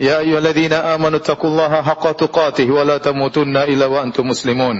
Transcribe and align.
يا 0.00 0.18
أيها 0.18 0.38
الذين 0.38 0.72
آمنوا 0.72 1.18
اتقوا 1.18 1.50
الله 1.50 1.82
حق 1.82 2.12
تقاته 2.12 2.70
ولا 2.70 2.98
تموتن 2.98 3.56
إلا 3.56 3.86
وأنتم 3.86 4.28
مسلمون. 4.28 4.76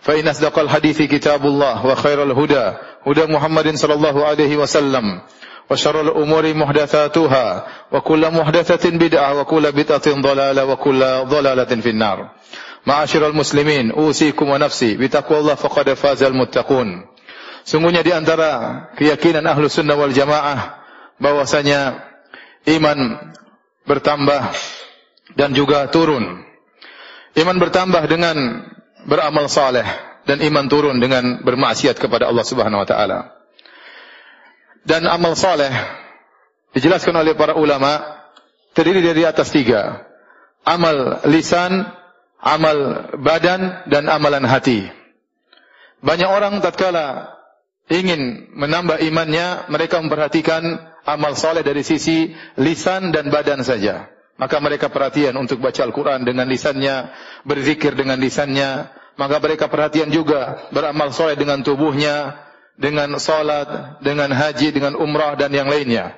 فإن 0.00 0.28
أصدق 0.28 0.58
الحديث 0.58 1.02
كتاب 1.02 1.46
الله 1.46 1.86
وخير 1.86 2.22
الهدى 2.22 2.66
هدى 3.06 3.24
محمد 3.26 3.74
صلى 3.74 3.94
الله 3.94 4.16
عليه 4.26 4.56
وسلم 4.56 5.20
وشر 5.70 6.00
الأمور 6.00 6.54
محدثاتها 6.54 7.66
وكل 7.92 8.22
محدثة 8.30 8.90
بدعة 8.90 9.40
وكل 9.40 9.72
بدعة 9.72 10.06
ضلالة 10.20 10.64
وكل 10.64 11.00
ضلالة 11.24 11.70
في 11.80 11.90
النار. 11.90 12.18
معاشر 12.86 13.26
المسلمين 13.26 13.90
أوصيكم 13.90 14.48
ونفسي 14.48 14.96
بتقوى 14.96 15.38
الله 15.38 15.54
فقد 15.54 15.94
فاز 15.94 16.22
المتقون. 16.22 17.06
Sungguhnya 17.60 18.00
di 18.00 18.10
antara 18.10 18.88
keyakinan 18.96 19.44
ahlu 19.44 19.68
sunnah 19.68 19.94
wal 19.94 20.10
jamaah 20.10 20.80
bahwasanya 21.20 22.02
iman 22.66 22.98
bertambah 23.90 24.54
dan 25.34 25.50
juga 25.50 25.90
turun. 25.90 26.46
Iman 27.34 27.58
bertambah 27.58 28.06
dengan 28.06 28.62
beramal 29.06 29.50
saleh 29.50 29.86
dan 30.26 30.38
iman 30.46 30.66
turun 30.70 31.02
dengan 31.02 31.42
bermaksiat 31.42 31.98
kepada 31.98 32.30
Allah 32.30 32.46
Subhanahu 32.46 32.86
wa 32.86 32.88
taala. 32.88 33.18
Dan 34.86 35.10
amal 35.10 35.34
saleh 35.34 35.70
dijelaskan 36.74 37.18
oleh 37.18 37.34
para 37.34 37.58
ulama 37.58 37.98
terdiri 38.72 39.02
dari 39.02 39.22
atas 39.26 39.50
tiga. 39.50 40.06
Amal 40.62 41.24
lisan, 41.26 41.88
amal 42.38 43.10
badan 43.18 43.90
dan 43.90 44.06
amalan 44.06 44.44
hati. 44.46 44.86
Banyak 46.00 46.30
orang 46.30 46.64
tatkala 46.64 47.36
ingin 47.92 48.52
menambah 48.56 49.02
imannya, 49.04 49.68
mereka 49.68 50.00
memperhatikan 50.00 50.89
amal 51.04 51.36
soleh 51.36 51.64
dari 51.64 51.84
sisi 51.84 52.32
lisan 52.60 53.12
dan 53.14 53.28
badan 53.32 53.64
saja. 53.64 54.08
Maka 54.40 54.56
mereka 54.56 54.88
perhatian 54.88 55.36
untuk 55.36 55.60
baca 55.60 55.84
Al-Quran 55.84 56.24
dengan 56.24 56.48
lisannya, 56.48 57.12
berzikir 57.44 57.92
dengan 57.92 58.16
lisannya. 58.16 58.88
Maka 59.20 59.36
mereka 59.36 59.68
perhatian 59.68 60.08
juga 60.08 60.64
beramal 60.72 61.12
soleh 61.12 61.36
dengan 61.36 61.60
tubuhnya, 61.60 62.40
dengan 62.80 63.20
salat, 63.20 64.00
dengan 64.00 64.32
haji, 64.32 64.72
dengan 64.72 64.96
umrah 64.96 65.36
dan 65.36 65.52
yang 65.52 65.68
lainnya. 65.68 66.16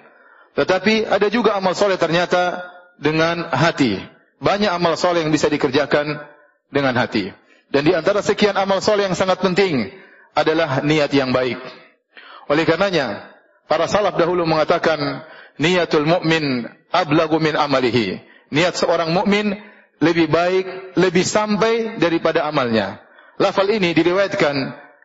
Tetapi 0.55 1.11
ada 1.11 1.27
juga 1.27 1.59
amal 1.59 1.75
soleh 1.75 1.99
ternyata 1.99 2.63
dengan 2.95 3.51
hati. 3.51 3.99
Banyak 4.39 4.71
amal 4.71 4.95
soleh 4.95 5.27
yang 5.27 5.35
bisa 5.35 5.51
dikerjakan 5.51 6.23
dengan 6.71 6.95
hati. 6.95 7.35
Dan 7.75 7.83
di 7.89 7.93
antara 7.97 8.23
sekian 8.23 8.55
amal 8.55 8.79
soleh 8.79 9.11
yang 9.11 9.19
sangat 9.19 9.43
penting 9.43 9.91
adalah 10.37 10.85
niat 10.85 11.11
yang 11.11 11.35
baik. 11.35 11.59
Oleh 12.47 12.63
karenanya, 12.69 13.32
Para 13.67 13.89
salaf 13.89 14.19
dahulu 14.19 14.45
mengatakan 14.45 15.25
niatul 15.57 16.05
mukmin 16.05 16.69
ablagu 16.93 17.41
min 17.41 17.57
amalihi. 17.57 18.21
Niat 18.53 18.77
seorang 18.77 19.11
mukmin 19.17 19.57
lebih 20.03 20.29
baik, 20.29 20.97
lebih 20.99 21.25
sampai 21.25 21.97
daripada 21.97 22.45
amalnya. 22.45 23.01
Lafal 23.41 23.71
ini 23.73 23.97
diriwayatkan 23.97 24.55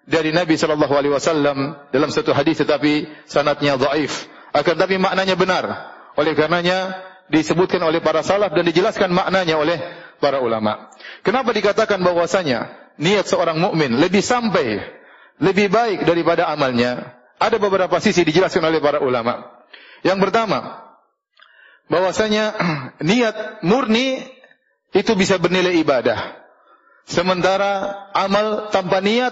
dari 0.03 0.35
Nabi 0.35 0.55
sallallahu 0.59 0.93
alaihi 0.95 1.13
wasallam 1.15 1.77
dalam 1.91 2.09
satu 2.11 2.35
hadis 2.35 2.59
tetapi 2.59 3.07
sanadnya 3.27 3.79
dhaif. 3.79 4.27
Akan 4.51 4.75
tapi 4.75 4.97
maknanya 4.97 5.35
benar. 5.37 5.65
Oleh 6.17 6.33
karenanya 6.33 6.97
disebutkan 7.29 7.83
oleh 7.83 8.01
para 8.01 8.23
salaf 8.23 8.55
dan 8.55 8.65
dijelaskan 8.65 9.13
maknanya 9.13 9.55
oleh 9.59 9.77
para 10.17 10.41
ulama. 10.41 10.89
Kenapa 11.21 11.53
dikatakan 11.53 12.01
bahwasanya 12.01 12.73
niat 12.97 13.29
seorang 13.29 13.61
mukmin 13.61 13.99
lebih 13.99 14.25
sampai, 14.25 14.81
lebih 15.37 15.69
baik 15.69 16.07
daripada 16.07 16.49
amalnya? 16.49 17.16
Ada 17.37 17.61
beberapa 17.61 17.93
sisi 18.01 18.25
dijelaskan 18.25 18.65
oleh 18.65 18.81
para 18.81 18.97
ulama. 18.97 19.45
Yang 20.01 20.29
pertama, 20.29 20.87
bahwasanya 21.91 22.53
niat 23.09 23.61
murni 23.61 24.25
itu 24.93 25.11
bisa 25.13 25.37
bernilai 25.37 25.77
ibadah. 25.81 26.45
Sementara 27.07 27.93
amal 28.11 28.67
tanpa 28.73 28.99
niat 28.99 29.31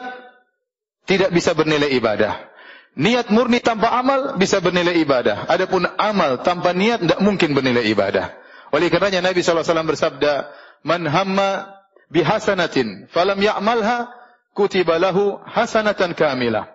tidak 1.06 1.34
bisa 1.36 1.52
bernilai 1.52 1.92
ibadah. 1.98 2.56
Niat 2.96 3.28
murni 3.28 3.60
tanpa 3.60 3.92
amal 3.92 4.40
bisa 4.40 4.64
bernilai 4.64 4.96
ibadah. 5.04 5.52
Adapun 5.52 5.84
amal 6.00 6.40
tanpa 6.46 6.72
niat 6.72 7.04
tidak 7.04 7.20
mungkin 7.20 7.52
bernilai 7.52 7.84
ibadah. 7.92 8.32
Oleh 8.72 8.88
karenanya 8.88 9.32
Nabi 9.32 9.44
SAW 9.44 9.64
bersabda, 9.64 10.48
Man 10.88 11.04
hamma 11.04 11.76
bihasanatin 12.14 13.12
falam 13.12 13.40
ya'malha 13.42 14.12
kutiba 14.56 14.96
lahu 14.96 15.40
hasanatan 15.44 16.16
kamilah. 16.16 16.75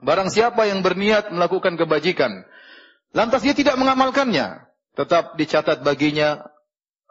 Barang 0.00 0.32
siapa 0.32 0.64
yang 0.64 0.80
berniat 0.80 1.28
melakukan 1.28 1.76
kebajikan, 1.76 2.48
lantas 3.12 3.44
dia 3.44 3.52
tidak 3.52 3.76
mengamalkannya, 3.76 4.64
tetap 4.96 5.36
dicatat 5.36 5.84
baginya 5.84 6.40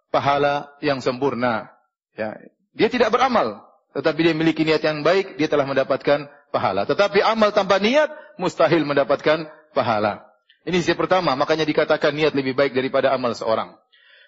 pahala 0.09 0.73
yang 0.81 0.97
sempurna. 0.97 1.69
Ya, 2.17 2.33
dia 2.73 2.89
tidak 2.89 3.13
beramal, 3.13 3.61
tetapi 3.93 4.19
dia 4.25 4.33
memiliki 4.33 4.65
niat 4.65 4.81
yang 4.81 5.05
baik, 5.05 5.37
dia 5.37 5.45
telah 5.45 5.69
mendapatkan 5.69 6.29
pahala. 6.49 6.89
Tetapi 6.89 7.21
amal 7.21 7.53
tanpa 7.53 7.77
niat 7.77 8.09
mustahil 8.41 8.81
mendapatkan 8.85 9.45
pahala. 9.77 10.25
Ini 10.65 10.81
sisi 10.81 10.97
pertama, 10.97 11.33
makanya 11.37 11.63
dikatakan 11.63 12.13
niat 12.13 12.33
lebih 12.33 12.57
baik 12.57 12.73
daripada 12.73 13.13
amal 13.13 13.37
seorang. 13.37 13.77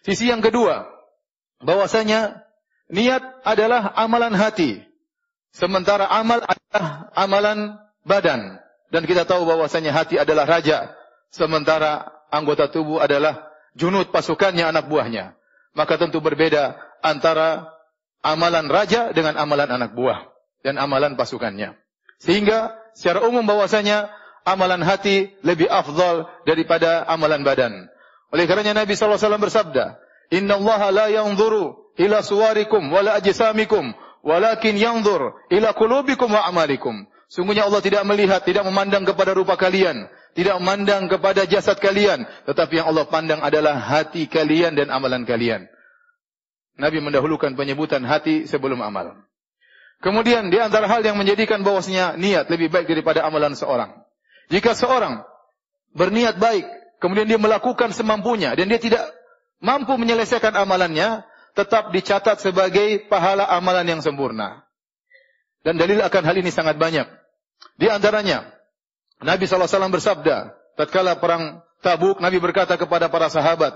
Sisi 0.02 0.30
yang 0.30 0.42
kedua, 0.42 0.90
bahwasanya 1.62 2.42
niat 2.90 3.22
adalah 3.46 3.94
amalan 3.98 4.34
hati, 4.34 4.82
sementara 5.54 6.10
amal 6.10 6.42
adalah 6.42 7.14
amalan 7.14 7.78
badan. 8.06 8.60
Dan 8.92 9.08
kita 9.08 9.24
tahu 9.24 9.48
bahwasanya 9.48 9.96
hati 9.96 10.20
adalah 10.20 10.44
raja. 10.44 10.92
Sementara 11.32 12.12
anggota 12.28 12.68
tubuh 12.68 13.00
adalah 13.00 13.48
junut 13.76 14.12
pasukannya 14.12 14.68
anak 14.68 14.92
buahnya. 14.92 15.36
Maka 15.72 15.96
tentu 15.96 16.20
berbeda 16.20 16.76
antara 17.00 17.72
amalan 18.20 18.68
raja 18.68 19.16
dengan 19.16 19.40
amalan 19.40 19.72
anak 19.72 19.96
buah 19.96 20.28
dan 20.62 20.76
amalan 20.76 21.16
pasukannya. 21.16 21.80
Sehingga 22.20 22.76
secara 22.94 23.24
umum 23.26 23.48
bahwasanya 23.48 24.12
amalan 24.44 24.84
hati 24.84 25.34
lebih 25.42 25.72
afdal 25.72 26.30
daripada 26.44 27.08
amalan 27.08 27.42
badan. 27.42 27.88
Oleh 28.32 28.46
karenanya 28.48 28.84
Nabi 28.84 28.96
sallallahu 28.96 29.18
alaihi 29.18 29.28
wasallam 29.28 29.44
bersabda 29.44 29.86
innallaha 30.32 30.88
la 30.92 31.06
yanzuru 31.12 31.92
ila 32.00 32.24
suwarikum 32.24 32.88
wala 32.92 33.20
ajsamikum 33.20 33.92
walakin 34.24 34.80
yanzur 34.80 35.36
ila 35.52 35.76
qulubikum 35.76 36.32
wa 36.32 36.48
amalikum 36.48 37.10
Sungguhnya 37.32 37.64
Allah 37.64 37.80
tidak 37.80 38.04
melihat, 38.04 38.44
tidak 38.44 38.68
memandang 38.68 39.08
kepada 39.08 39.32
rupa 39.32 39.56
kalian, 39.56 40.12
tidak 40.36 40.60
memandang 40.60 41.08
kepada 41.08 41.48
jasad 41.48 41.80
kalian, 41.80 42.28
tetapi 42.44 42.84
yang 42.84 42.92
Allah 42.92 43.08
pandang 43.08 43.40
adalah 43.40 43.80
hati 43.80 44.28
kalian 44.28 44.76
dan 44.76 44.92
amalan 44.92 45.24
kalian. 45.24 45.72
Nabi 46.76 47.00
mendahulukan 47.00 47.56
penyebutan 47.56 48.04
hati 48.04 48.52
sebelum 48.52 48.84
amal. 48.84 49.16
Kemudian 50.04 50.52
di 50.52 50.60
antara 50.60 50.92
hal 50.92 51.08
yang 51.08 51.16
menjadikan 51.16 51.64
bahwasanya 51.64 52.20
niat 52.20 52.52
lebih 52.52 52.68
baik 52.68 52.92
daripada 52.92 53.24
amalan 53.24 53.56
seorang. 53.56 53.96
Jika 54.52 54.76
seorang 54.76 55.24
berniat 55.96 56.36
baik, 56.36 56.68
kemudian 57.00 57.32
dia 57.32 57.40
melakukan 57.40 57.96
semampunya 57.96 58.52
dan 58.60 58.68
dia 58.68 58.82
tidak 58.82 59.08
mampu 59.64 59.96
menyelesaikan 59.96 60.52
amalannya, 60.52 61.24
tetap 61.56 61.96
dicatat 61.96 62.44
sebagai 62.44 63.08
pahala 63.08 63.48
amalan 63.48 63.88
yang 63.88 64.02
sempurna. 64.04 64.68
Dan 65.62 65.78
dalil 65.78 66.02
akan 66.02 66.24
hal 66.28 66.36
ini 66.36 66.52
sangat 66.52 66.76
banyak. 66.76 67.21
Di 67.82 67.90
antaranya, 67.90 68.46
Nabi 69.26 69.50
SAW 69.50 69.90
bersabda, 69.90 70.54
tatkala 70.78 71.18
perang 71.18 71.66
tabuk, 71.82 72.22
Nabi 72.22 72.38
berkata 72.38 72.78
kepada 72.78 73.10
para 73.10 73.26
sahabat, 73.34 73.74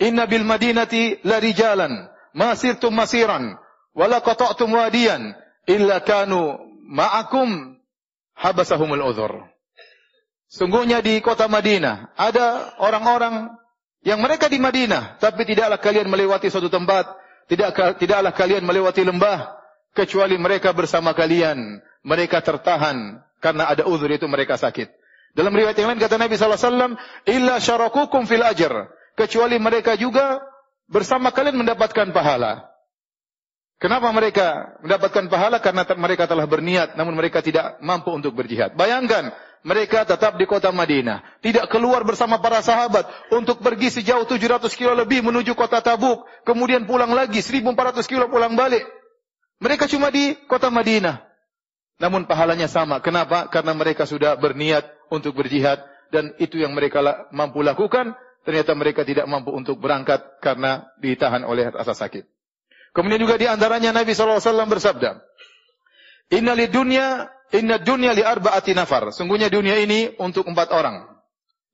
Inna 0.00 0.24
bil 0.24 0.40
madinati 0.40 1.20
la 1.20 1.36
rijalan, 1.36 2.08
masirtum 2.32 2.96
masiran, 2.96 3.60
wala 3.92 4.24
qata'tum 4.24 4.72
wadiyan, 4.72 5.36
illa 5.68 6.00
kanu 6.00 6.64
ma'akum 6.88 7.76
habasahumul 8.40 9.04
uzur. 9.04 9.44
Sungguhnya 10.48 11.04
di 11.04 11.20
kota 11.20 11.44
Madinah, 11.44 12.16
ada 12.16 12.72
orang-orang 12.80 13.52
yang 14.00 14.20
mereka 14.24 14.48
di 14.48 14.56
Madinah, 14.56 15.20
tapi 15.20 15.44
tidaklah 15.44 15.76
kalian 15.76 16.08
melewati 16.08 16.48
suatu 16.48 16.72
tempat, 16.72 17.04
tidak 17.52 18.00
tidaklah 18.00 18.32
kalian 18.32 18.64
melewati 18.64 19.04
lembah, 19.04 19.60
kecuali 19.92 20.40
mereka 20.40 20.72
bersama 20.72 21.12
kalian, 21.12 21.80
mereka 22.00 22.40
tertahan 22.40 23.20
karena 23.42 23.66
ada 23.66 23.82
uzur 23.90 24.06
itu 24.06 24.24
mereka 24.30 24.54
sakit. 24.54 24.88
Dalam 25.34 25.50
riwayat 25.50 25.74
yang 25.74 25.90
lain 25.90 26.00
kata 26.00 26.16
Nabi 26.20 26.38
SAW, 26.38 26.94
illa 27.26 27.58
syarakukum 27.58 28.24
fil 28.30 28.46
ajr. 28.46 28.86
Kecuali 29.18 29.58
mereka 29.58 29.98
juga 29.98 30.40
bersama 30.86 31.34
kalian 31.34 31.58
mendapatkan 31.58 32.14
pahala. 32.14 32.70
Kenapa 33.82 34.14
mereka 34.14 34.78
mendapatkan 34.78 35.26
pahala? 35.26 35.58
Karena 35.58 35.82
mereka 35.98 36.30
telah 36.30 36.46
berniat, 36.46 36.94
namun 36.94 37.18
mereka 37.18 37.42
tidak 37.42 37.82
mampu 37.82 38.14
untuk 38.14 38.30
berjihad. 38.38 38.78
Bayangkan, 38.78 39.34
mereka 39.66 40.06
tetap 40.06 40.38
di 40.38 40.46
kota 40.46 40.70
Madinah. 40.70 41.42
Tidak 41.42 41.66
keluar 41.66 42.06
bersama 42.06 42.38
para 42.38 42.62
sahabat 42.62 43.10
untuk 43.34 43.58
pergi 43.58 43.90
sejauh 43.90 44.22
700 44.22 44.70
kilo 44.78 44.94
lebih 44.94 45.26
menuju 45.26 45.58
kota 45.58 45.82
Tabuk. 45.82 46.22
Kemudian 46.46 46.86
pulang 46.86 47.10
lagi 47.10 47.42
1400 47.42 48.06
kilo 48.06 48.30
pulang 48.30 48.54
balik. 48.54 48.86
Mereka 49.58 49.90
cuma 49.90 50.14
di 50.14 50.38
kota 50.46 50.70
Madinah. 50.70 51.31
Namun 52.02 52.26
pahalanya 52.26 52.66
sama. 52.66 52.98
Kenapa? 52.98 53.46
Karena 53.46 53.78
mereka 53.78 54.02
sudah 54.02 54.34
berniat 54.34 54.90
untuk 55.06 55.38
berjihad. 55.38 55.78
Dan 56.10 56.34
itu 56.42 56.58
yang 56.58 56.74
mereka 56.74 57.30
mampu 57.30 57.62
lakukan. 57.62 58.18
Ternyata 58.42 58.74
mereka 58.74 59.06
tidak 59.06 59.30
mampu 59.30 59.54
untuk 59.54 59.78
berangkat 59.78 60.42
karena 60.42 60.90
ditahan 60.98 61.46
oleh 61.46 61.70
rasa 61.70 61.94
sakit. 61.94 62.26
Kemudian 62.90 63.22
juga 63.22 63.38
di 63.38 63.46
antaranya 63.46 63.94
Nabi 63.94 64.10
SAW 64.18 64.42
bersabda. 64.66 65.22
Inna 66.34 66.58
li 66.58 66.66
dunya 66.66 67.30
Inna 67.52 67.76
dunya 67.76 68.16
li 68.16 68.24
arba'ati 68.24 68.72
nafar. 68.72 69.12
Sungguhnya 69.12 69.52
dunia 69.52 69.76
ini 69.76 70.16
untuk 70.16 70.48
empat 70.48 70.72
orang. 70.72 71.04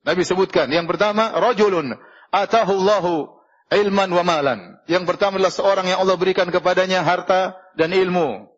Nabi 0.03 0.27
sebutkan. 0.27 0.67
Yang 0.67 0.91
pertama, 0.95 1.31
rajulun 1.39 1.95
atahu 2.35 2.71
Allahu 2.83 3.13
ilman 3.71 4.11
wa 4.11 4.23
malan. 4.27 4.59
Yang 4.91 5.07
pertama 5.07 5.39
adalah 5.39 5.55
seorang 5.55 5.87
yang 5.87 6.03
Allah 6.03 6.19
berikan 6.19 6.51
kepadanya 6.51 6.99
harta 7.07 7.55
dan 7.79 7.95
ilmu. 7.95 8.48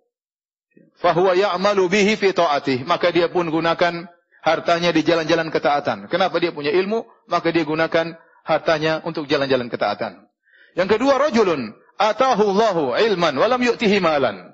Fahuwa 1.01 1.33
ya'malu 1.33 1.89
bihi 1.89 2.13
fi 2.15 2.30
ta'atih. 2.31 2.86
Maka 2.86 3.09
dia 3.09 3.27
pun 3.33 3.50
gunakan 3.50 4.06
hartanya 4.45 4.94
di 4.94 5.01
jalan-jalan 5.01 5.50
ketaatan. 5.50 6.06
Kenapa 6.07 6.38
dia 6.38 6.53
punya 6.53 6.69
ilmu? 6.69 7.09
Maka 7.25 7.50
dia 7.50 7.65
gunakan 7.65 8.15
hartanya 8.45 9.01
untuk 9.01 9.25
jalan-jalan 9.25 9.68
ketaatan. 9.68 10.30
Yang 10.77 10.89
kedua, 10.98 11.18
rajulun 11.18 11.74
atahu 11.98 12.53
Allahu 12.53 12.83
ilman 12.98 13.33
wa 13.33 13.48
lam 13.50 13.62
yu'tihi 13.62 13.98
malan. 13.98 14.53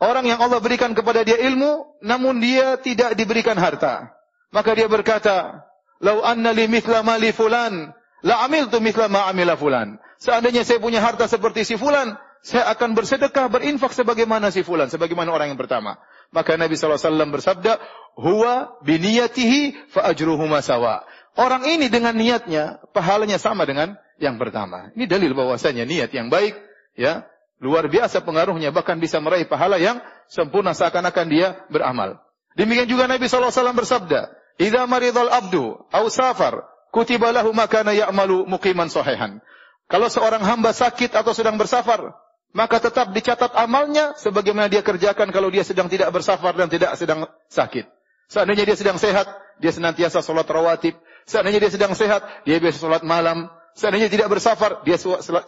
Orang 0.00 0.26
yang 0.26 0.40
Allah 0.42 0.58
berikan 0.58 0.92
kepada 0.92 1.22
dia 1.22 1.38
ilmu, 1.38 2.00
namun 2.02 2.42
dia 2.42 2.76
tidak 2.80 3.14
diberikan 3.14 3.56
harta. 3.56 4.12
Maka 4.50 4.74
dia 4.76 4.88
berkata, 4.90 5.64
Lau 6.02 6.20
anna 6.20 6.50
li 6.52 6.66
mithla 6.66 7.00
ma 7.06 7.16
li 7.16 7.30
fulan, 7.30 7.94
la 8.26 8.44
amil 8.44 8.68
tu 8.68 8.82
mithla 8.82 9.06
ma 9.08 9.30
amila 9.30 9.54
fulan. 9.56 9.96
Seandainya 10.18 10.66
saya 10.66 10.82
punya 10.82 11.00
harta 11.00 11.30
seperti 11.30 11.64
si 11.64 11.74
fulan, 11.78 12.18
saya 12.44 12.68
akan 12.68 12.92
bersedekah, 12.92 13.48
berinfak 13.48 13.96
sebagaimana 13.96 14.52
si 14.52 14.60
fulan, 14.60 14.92
sebagaimana 14.92 15.32
orang 15.32 15.56
yang 15.56 15.60
pertama. 15.60 15.96
Maka 16.28 16.60
Nabi 16.60 16.76
SAW 16.76 17.00
bersabda, 17.32 17.80
Huwa 18.20 18.76
biniyatihi 18.84 19.88
fa 19.88 20.12
ajruhu 20.12 20.44
masawa. 20.44 21.08
Orang 21.40 21.64
ini 21.64 21.88
dengan 21.88 22.12
niatnya, 22.12 22.84
pahalanya 22.92 23.40
sama 23.40 23.64
dengan 23.64 23.96
yang 24.20 24.36
pertama. 24.36 24.92
Ini 24.92 25.08
dalil 25.08 25.32
bahwasanya 25.32 25.88
niat 25.88 26.12
yang 26.12 26.28
baik, 26.28 26.52
ya, 26.94 27.24
Luar 27.64 27.88
biasa 27.88 28.20
pengaruhnya 28.20 28.74
bahkan 28.76 29.00
bisa 29.00 29.22
meraih 29.24 29.48
pahala 29.48 29.80
yang 29.80 30.02
sempurna 30.28 30.76
seakan-akan 30.76 31.26
dia 31.32 31.64
beramal. 31.72 32.20
Demikian 32.60 32.84
juga 32.84 33.08
Nabi 33.08 33.24
SAW 33.24 33.72
bersabda, 33.72 34.28
"Idza 34.60 34.84
maridul 34.84 35.32
abdu 35.32 35.80
aw 35.88 36.04
safar, 36.12 36.66
kutiba 36.92 37.32
lahu 37.32 37.56
ma 37.56 37.64
kana 37.64 37.96
ya'malu 37.96 38.44
muqiman 38.44 38.92
sahihan." 38.92 39.40
Kalau 39.88 40.12
seorang 40.12 40.44
hamba 40.44 40.76
sakit 40.76 41.16
atau 41.16 41.32
sedang 41.32 41.56
bersafar, 41.56 42.12
maka 42.54 42.78
tetap 42.78 43.10
dicatat 43.10 43.50
amalnya 43.58 44.14
sebagaimana 44.14 44.70
dia 44.70 44.80
kerjakan 44.80 45.34
kalau 45.34 45.50
dia 45.50 45.66
sedang 45.66 45.90
tidak 45.90 46.14
bersafar 46.14 46.54
dan 46.54 46.70
tidak 46.70 46.94
sedang 46.94 47.26
sakit. 47.50 47.90
Seandainya 48.30 48.64
dia 48.64 48.76
sedang 48.78 48.96
sehat, 48.96 49.26
dia 49.58 49.74
senantiasa 49.74 50.22
solat 50.22 50.48
rawatib. 50.48 50.96
Seandainya 51.28 51.60
dia 51.60 51.72
sedang 51.74 51.92
sehat, 51.92 52.24
dia 52.46 52.56
biasa 52.62 52.78
solat 52.78 53.02
malam. 53.02 53.50
Seandainya 53.74 54.06
tidak 54.06 54.30
bersafar, 54.30 54.86
dia 54.86 54.96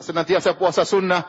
senantiasa 0.02 0.58
puasa 0.58 0.82
sunnah 0.82 1.24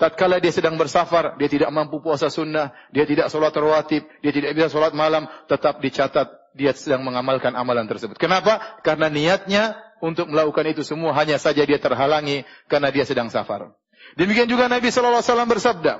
tatkala 0.00 0.40
dia 0.40 0.48
sedang 0.48 0.80
bersafar, 0.80 1.36
dia 1.36 1.52
tidak 1.52 1.68
mampu 1.68 2.00
puasa 2.00 2.32
sunnah, 2.32 2.72
dia 2.88 3.04
tidak 3.04 3.28
solat 3.28 3.52
rawatib, 3.52 4.08
dia 4.24 4.32
tidak 4.32 4.56
bisa 4.56 4.72
solat 4.72 4.96
malam, 4.96 5.28
tetap 5.44 5.84
dicatat 5.84 6.40
dia 6.56 6.72
sedang 6.72 7.04
mengamalkan 7.04 7.52
amalan 7.52 7.84
tersebut. 7.84 8.16
Kenapa? 8.16 8.80
Karena 8.80 9.12
niatnya 9.12 9.76
untuk 10.00 10.32
melakukan 10.32 10.64
itu 10.72 10.82
semua 10.82 11.12
hanya 11.14 11.36
saja 11.36 11.62
dia 11.62 11.76
terhalangi 11.76 12.48
karena 12.66 12.88
dia 12.88 13.04
sedang 13.04 13.28
safar. 13.28 13.76
Demikian 14.18 14.50
juga 14.50 14.66
Nabi 14.66 14.90
sallallahu 14.90 15.22
alaihi 15.22 15.30
wasallam 15.32 15.50
bersabda, 15.50 15.92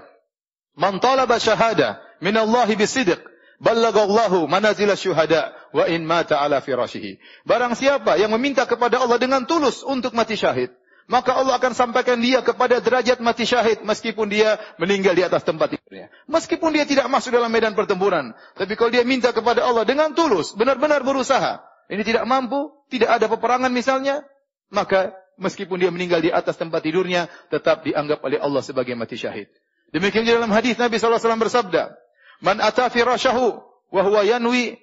"Man 0.74 0.98
talaba 0.98 1.38
syahada 1.38 2.02
min 2.18 2.34
Allah 2.34 2.68
bisidq, 2.68 3.20
ballaghallahu 3.62 4.50
manazil 4.50 4.90
syuhada 4.98 5.54
wa 5.70 5.84
in 5.86 6.02
mata 6.04 6.40
ala 6.42 6.58
firashihi." 6.58 7.20
Barang 7.46 7.78
siapa 7.78 8.18
yang 8.18 8.34
meminta 8.34 8.66
kepada 8.66 8.98
Allah 8.98 9.20
dengan 9.20 9.46
tulus 9.46 9.86
untuk 9.86 10.16
mati 10.16 10.34
syahid, 10.34 10.74
maka 11.10 11.34
Allah 11.34 11.58
akan 11.58 11.74
sampaikan 11.74 12.22
dia 12.22 12.38
kepada 12.38 12.78
derajat 12.78 13.18
mati 13.18 13.42
syahid 13.42 13.82
meskipun 13.82 14.30
dia 14.30 14.62
meninggal 14.78 15.14
di 15.18 15.26
atas 15.26 15.42
tempat 15.42 15.74
tidurnya. 15.74 16.06
Meskipun 16.30 16.70
dia 16.70 16.86
tidak 16.86 17.10
masuk 17.10 17.34
dalam 17.34 17.50
medan 17.50 17.74
pertempuran, 17.74 18.30
tapi 18.54 18.78
kalau 18.78 18.94
dia 18.94 19.02
minta 19.02 19.34
kepada 19.34 19.66
Allah 19.66 19.82
dengan 19.82 20.14
tulus, 20.14 20.54
benar-benar 20.54 21.02
berusaha, 21.02 21.62
ini 21.90 22.06
tidak 22.06 22.22
mampu, 22.30 22.70
tidak 22.86 23.18
ada 23.18 23.26
peperangan 23.26 23.74
misalnya, 23.74 24.22
maka 24.70 25.19
meskipun 25.40 25.80
dia 25.80 25.90
meninggal 25.90 26.20
di 26.20 26.30
atas 26.30 26.60
tempat 26.60 26.84
tidurnya, 26.84 27.26
tetap 27.48 27.82
dianggap 27.82 28.20
oleh 28.20 28.38
Allah 28.38 28.60
sebagai 28.60 28.92
mati 28.94 29.16
syahid. 29.16 29.48
Demikian 29.90 30.22
juga 30.22 30.44
dalam 30.44 30.54
hadis 30.54 30.78
Nabi 30.78 31.00
wasallam 31.00 31.42
bersabda, 31.42 31.96
"Man 32.44 32.62
ata 32.62 32.92
firashahu 32.92 33.58
wa 33.90 34.02
huwa 34.06 34.22
yanwi 34.22 34.78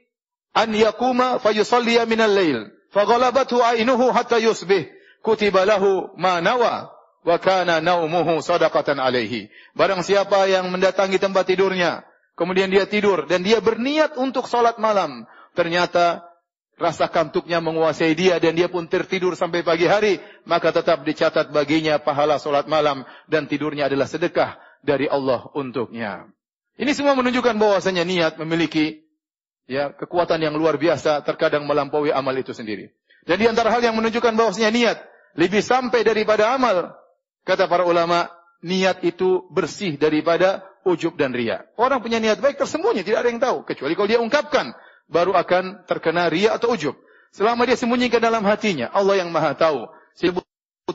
an 0.52 0.74
yaquma 0.76 1.40
fayusalli 1.40 1.96
min 2.10 2.20
al-lail, 2.20 2.68
faghalabathu 2.92 3.62
'ainuhu 3.62 4.12
hatta 4.12 4.42
yusbih." 4.42 4.98
kutiba 5.28 5.68
lahu 5.68 6.08
ma 6.16 6.40
nawa 6.40 6.96
wa 7.28 7.36
kana 7.44 7.84
naumuhu 7.84 8.40
sadaqatan 8.40 9.04
alaihi. 9.04 9.52
Barang 9.76 10.00
siapa 10.00 10.48
yang 10.48 10.72
mendatangi 10.72 11.20
tempat 11.20 11.52
tidurnya, 11.52 12.08
kemudian 12.40 12.72
dia 12.72 12.88
tidur 12.88 13.28
dan 13.28 13.44
dia 13.44 13.60
berniat 13.60 14.16
untuk 14.16 14.48
salat 14.48 14.80
malam, 14.80 15.28
ternyata 15.52 16.24
rasa 16.78 17.10
kantuknya 17.10 17.58
menguasai 17.58 18.14
dia 18.14 18.38
dan 18.38 18.54
dia 18.54 18.70
pun 18.70 18.86
tertidur 18.86 19.34
sampai 19.34 19.66
pagi 19.66 19.90
hari, 19.90 20.22
maka 20.46 20.70
tetap 20.70 21.02
dicatat 21.02 21.50
baginya 21.50 21.98
pahala 21.98 22.38
salat 22.38 22.70
malam 22.70 23.04
dan 23.26 23.50
tidurnya 23.50 23.90
adalah 23.90 24.06
sedekah 24.06 24.62
dari 24.86 25.10
Allah 25.10 25.50
untuknya. 25.58 26.30
Ini 26.78 26.94
semua 26.94 27.18
menunjukkan 27.18 27.58
bahwasanya 27.58 28.06
niat 28.06 28.34
memiliki 28.38 29.02
ya 29.66 29.90
kekuatan 29.90 30.38
yang 30.38 30.54
luar 30.54 30.78
biasa 30.78 31.26
terkadang 31.26 31.66
melampaui 31.66 32.14
amal 32.14 32.38
itu 32.38 32.54
sendiri. 32.54 32.94
Dan 33.26 33.42
di 33.42 33.50
antara 33.50 33.74
hal 33.74 33.82
yang 33.82 33.98
menunjukkan 33.98 34.38
bahwasanya 34.38 34.72
niat 34.72 34.98
lebih 35.36 35.66
sampai 35.66 36.06
daripada 36.06 36.54
amal. 36.54 36.94
Kata 37.44 37.66
para 37.66 37.84
ulama, 37.84 38.30
niat 38.62 39.02
itu 39.04 39.50
bersih 39.50 39.98
daripada 39.98 40.64
ujub 40.88 41.20
dan 41.20 41.36
ria. 41.36 41.68
Orang 41.76 42.00
punya 42.00 42.22
niat 42.22 42.40
baik 42.40 42.56
tersembunyi, 42.56 43.04
tidak 43.04 43.26
ada 43.26 43.30
yang 43.34 43.42
tahu. 43.44 43.58
Kecuali 43.68 43.94
kalau 43.98 44.10
dia 44.10 44.20
ungkapkan, 44.24 44.72
baru 45.08 45.34
akan 45.36 45.88
terkena 45.88 46.28
riak 46.28 46.60
atau 46.60 46.76
ujub. 46.76 46.96
Selama 47.32 47.68
dia 47.68 47.76
sembunyikan 47.76 48.24
dalam 48.24 48.44
hatinya, 48.48 48.92
Allah 48.92 49.24
yang 49.24 49.32
maha 49.32 49.56
tahu. 49.56 49.88
Sibu 50.16 50.44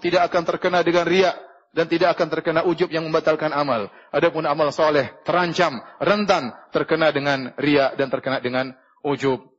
tidak 0.00 0.32
akan 0.32 0.42
terkena 0.48 0.80
dengan 0.80 1.04
riak 1.04 1.36
dan 1.72 1.88
tidak 1.88 2.16
akan 2.16 2.28
terkena 2.28 2.60
ujub 2.64 2.88
yang 2.92 3.04
membatalkan 3.08 3.52
amal. 3.52 3.88
Adapun 4.12 4.44
amal 4.44 4.72
soleh 4.72 5.12
terancam, 5.24 5.80
rentan 6.00 6.52
terkena 6.72 7.12
dengan 7.12 7.52
riak 7.56 7.96
dan 7.96 8.08
terkena 8.12 8.38
dengan 8.40 8.76
ujub. 9.04 9.52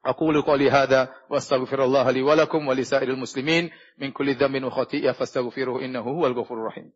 Aku 0.00 0.32
lu 0.32 0.40
kau 0.40 0.56
wa 0.56 1.02
wastaghfirullah 1.28 2.08
li 2.16 2.24
wa 2.24 2.72
lisairil 2.72 3.20
muslimin 3.20 3.68
min 4.00 4.16
kulli 4.16 4.32
dhamin 4.32 4.64
wa 4.64 4.72
khati'ah, 4.72 5.12
fastaghfiruhu 5.12 5.84
innahu 5.84 6.16
huwal 6.16 6.32
ghafurur 6.32 6.72
rahim. 6.72 6.88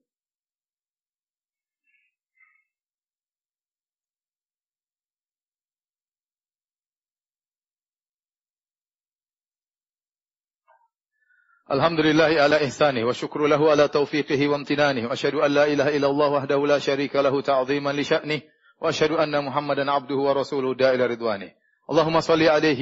الحمد 11.65 12.01
لله 12.01 12.43
على 12.43 12.65
إحسانه 12.65 13.05
وشكر 13.05 13.47
له 13.47 13.71
على 13.71 13.89
توفيقه 13.89 14.49
وامتنانه 14.49 15.09
وأشهد 15.09 15.35
أن 15.35 15.51
لا 15.51 15.65
إله 15.65 15.97
إلا 15.97 16.07
الله 16.07 16.29
وحده 16.29 16.67
لا 16.67 16.79
شريك 16.79 17.17
له 17.17 17.41
تعظيما 17.41 17.93
لشأنه 17.93 18.41
وأشهد 18.81 19.11
أن 19.11 19.45
محمدا 19.45 19.91
عبده 19.93 20.15
ورسوله 20.15 20.75
دا 20.75 20.95
إلى 20.95 21.07
رضوانه 21.07 21.51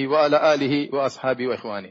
wa 0.07 0.23
ala 0.23 0.43
alihi 0.43 0.91
wa 0.93 1.05
ashabi 1.05 1.47
wa 1.47 1.55
ikhwani. 1.55 1.91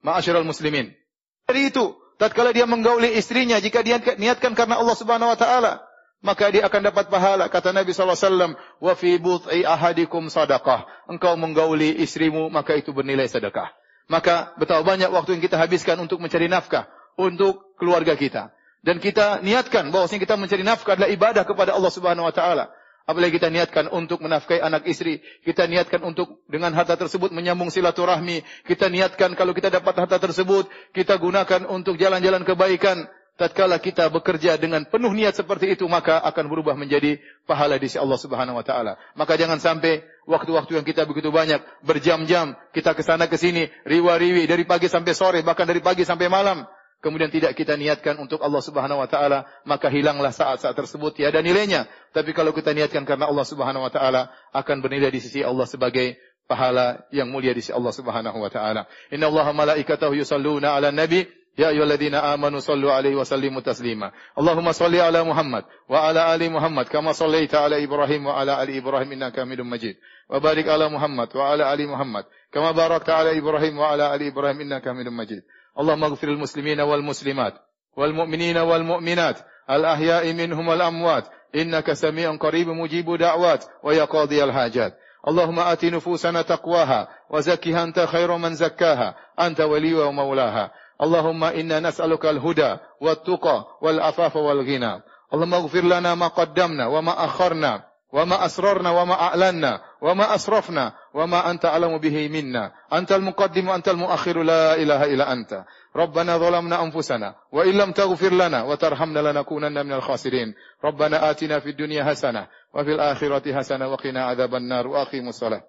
Ma'asyiral 0.00 0.44
muslimin. 0.44 0.96
Dari 1.44 1.68
itu, 1.68 1.92
tatkala 2.16 2.52
dia 2.52 2.64
menggauli 2.64 3.12
istrinya 3.12 3.60
jika 3.60 3.84
dia 3.84 4.00
niatkan 4.00 4.56
karena 4.56 4.80
Allah 4.80 4.96
Subhanahu 4.96 5.28
wa 5.28 5.36
taala, 5.36 5.84
maka 6.24 6.48
dia 6.48 6.64
akan 6.64 6.88
dapat 6.88 7.12
pahala. 7.12 7.52
Kata 7.52 7.76
Nabi 7.76 7.92
sallallahu 7.92 8.16
alaihi 8.16 8.28
wasallam, 8.32 8.52
"Wa 8.80 8.92
fi 8.96 9.20
bud'i 9.20 9.60
ahadikum 9.68 10.32
sadaqah." 10.32 10.88
Engkau 11.12 11.36
menggauli 11.36 12.00
istrimu, 12.00 12.48
maka 12.48 12.72
itu 12.72 12.96
bernilai 12.96 13.28
sedekah. 13.28 13.68
Maka 14.08 14.56
betapa 14.56 14.80
banyak 14.82 15.12
waktu 15.12 15.36
yang 15.36 15.42
kita 15.44 15.60
habiskan 15.60 16.00
untuk 16.00 16.18
mencari 16.18 16.48
nafkah 16.48 16.88
untuk 17.20 17.76
keluarga 17.76 18.16
kita. 18.16 18.56
Dan 18.80 19.04
kita 19.04 19.44
niatkan 19.44 19.92
bahawa 19.92 20.08
kita 20.08 20.34
mencari 20.40 20.64
nafkah 20.64 20.96
adalah 20.96 21.12
ibadah 21.12 21.44
kepada 21.44 21.76
Allah 21.76 21.92
Subhanahu 21.92 22.24
wa 22.24 22.32
taala. 22.32 22.72
Apalagi 23.08 23.40
kita 23.40 23.48
niatkan 23.48 23.88
untuk 23.88 24.20
menafkahi 24.20 24.60
anak 24.60 24.84
istri. 24.84 25.24
Kita 25.40 25.64
niatkan 25.64 26.04
untuk 26.04 26.44
dengan 26.44 26.76
harta 26.76 26.92
tersebut 26.92 27.32
menyambung 27.32 27.72
silaturahmi. 27.72 28.44
Kita 28.68 28.92
niatkan 28.92 29.32
kalau 29.32 29.56
kita 29.56 29.72
dapat 29.72 29.96
harta 29.96 30.20
tersebut, 30.20 30.68
kita 30.92 31.16
gunakan 31.16 31.64
untuk 31.72 31.96
jalan-jalan 31.96 32.44
kebaikan. 32.44 33.08
Tatkala 33.38 33.78
kita 33.78 34.10
bekerja 34.10 34.58
dengan 34.58 34.82
penuh 34.82 35.14
niat 35.14 35.38
seperti 35.38 35.78
itu 35.78 35.86
maka 35.86 36.18
akan 36.26 36.50
berubah 36.50 36.74
menjadi 36.74 37.22
pahala 37.46 37.78
di 37.78 37.86
sisi 37.86 38.02
Allah 38.02 38.18
Subhanahu 38.18 38.58
wa 38.58 38.66
taala. 38.66 38.98
Maka 39.14 39.38
jangan 39.38 39.62
sampai 39.62 40.02
waktu-waktu 40.26 40.82
yang 40.82 40.84
kita 40.84 41.06
begitu 41.06 41.30
banyak 41.30 41.62
berjam-jam 41.86 42.58
kita 42.74 42.92
ke 42.98 43.06
sana 43.06 43.30
ke 43.30 43.38
sini 43.38 43.70
riwa-riwi 43.86 44.50
dari 44.50 44.66
pagi 44.66 44.90
sampai 44.90 45.14
sore 45.14 45.40
bahkan 45.46 45.64
dari 45.64 45.78
pagi 45.78 46.02
sampai 46.02 46.26
malam 46.26 46.66
kemudian 46.98 47.30
tidak 47.30 47.54
kita 47.54 47.78
niatkan 47.78 48.18
untuk 48.18 48.42
Allah 48.42 48.58
Subhanahu 48.58 48.98
wa 48.98 49.08
taala 49.08 49.46
maka 49.62 49.86
hilanglah 49.86 50.34
saat-saat 50.34 50.74
tersebut 50.74 51.22
tiada 51.22 51.38
nilainya. 51.38 51.86
Tapi 52.10 52.34
kalau 52.34 52.50
kita 52.50 52.74
niatkan 52.74 53.06
karena 53.06 53.30
Allah 53.30 53.46
Subhanahu 53.46 53.86
wa 53.86 53.92
taala 53.94 54.34
akan 54.50 54.82
bernilai 54.82 55.14
di 55.14 55.22
sisi 55.22 55.46
Allah 55.46 55.64
sebagai 55.70 56.18
pahala 56.50 57.06
yang 57.14 57.30
mulia 57.30 57.54
di 57.54 57.62
sisi 57.62 57.70
Allah 57.70 57.94
Subhanahu 57.94 58.42
wa 58.42 58.50
taala. 58.50 58.90
Inna 59.14 59.30
Allaha 59.30 59.54
malaikatahu 59.54 60.18
yusalluna 60.18 60.74
'alan 60.74 60.98
nabi 60.98 61.30
يا 61.58 61.68
أيها 61.68 61.84
الذين 61.84 62.14
آمنوا 62.14 62.58
صلوا 62.58 62.92
عليه 62.92 63.16
وسلموا 63.16 63.60
تسليما. 63.60 64.10
اللهم 64.38 64.72
صل 64.72 64.96
على 64.96 65.24
محمد 65.24 65.64
وعلى 65.88 66.34
آل 66.34 66.52
محمد 66.52 66.84
كما 66.88 67.12
صليت 67.12 67.54
على 67.54 67.84
إبراهيم 67.84 68.26
وعلى 68.26 68.62
آل 68.62 68.76
إبراهيم 68.76 69.12
إنك 69.12 69.40
حميد 69.40 69.60
مجيد. 69.60 69.96
وبارك 70.30 70.68
على 70.68 70.88
محمد 70.88 71.36
وعلى 71.36 71.74
آل 71.74 71.88
محمد 71.88 72.24
كما 72.52 72.70
باركت 72.70 73.10
على 73.10 73.38
إبراهيم 73.38 73.78
وعلى 73.78 74.14
آل 74.14 74.22
إبراهيم 74.22 74.60
إنك 74.60 74.88
حميد 74.88 75.08
مجيد. 75.08 75.42
اللهم 75.80 76.04
اغفر 76.04 76.28
المسلمين 76.28 76.80
والمسلمات 76.80 77.54
والمؤمنين 77.96 78.58
والمؤمنات 78.58 79.38
الأحياء 79.70 80.32
منهم 80.32 80.68
والأموات 80.68 81.24
إنك 81.54 81.92
سميع 81.92 82.36
قريب 82.36 82.68
مجيب 82.68 83.16
دعوات 83.16 83.64
ويا 83.82 84.04
قاضي 84.04 84.44
الحاجات. 84.44 84.98
اللهم 85.28 85.58
آت 85.58 85.84
نفوسنا 85.84 86.42
تقواها 86.42 87.08
وزكها 87.30 87.82
أنت 87.82 88.00
خير 88.00 88.36
من 88.36 88.54
زكاها. 88.54 89.14
أنت 89.40 89.60
ولي 89.60 89.94
ومولاها. 89.94 90.70
اللهم 91.02 91.44
إنا 91.44 91.80
نسألك 91.80 92.26
الهدى 92.26 92.76
والتقى 93.00 93.66
والعفاف 93.82 94.36
والغنى 94.36 95.02
اللهم 95.34 95.54
اغفر 95.54 95.80
لنا 95.80 96.14
ما 96.14 96.28
قدمنا 96.28 96.86
وما 96.86 97.24
أخرنا 97.24 97.88
وما 98.12 98.44
أسررنا 98.44 98.90
وما 98.90 99.14
أعلنا 99.14 99.80
وما 100.02 100.34
أسرفنا 100.34 100.92
وما 101.14 101.50
أنت 101.50 101.64
أعلم 101.64 101.98
به 101.98 102.28
منا 102.28 102.72
أنت 102.92 103.12
المقدم 103.12 103.68
وأنت 103.68 103.88
المؤخر 103.88 104.42
لا 104.42 104.74
إله 104.74 105.04
إلا 105.04 105.32
أنت 105.32 105.64
ربنا 105.96 106.38
ظلمنا 106.38 106.82
أنفسنا 106.82 107.34
وإن 107.52 107.78
لم 107.78 107.92
تغفر 107.92 108.32
لنا 108.32 108.62
وترحمنا 108.62 109.32
لنكونن 109.32 109.86
من 109.86 109.92
الخاسرين 109.92 110.54
ربنا 110.84 111.30
آتنا 111.30 111.58
في 111.58 111.70
الدنيا 111.70 112.04
حسنة 112.04 112.46
وفي 112.74 112.92
الآخرة 112.92 113.54
حسنة 113.58 113.88
وقنا 113.88 114.24
عذاب 114.24 114.54
النار 114.54 114.86
وأقيموا 114.86 115.28
الصلاة 115.28 115.62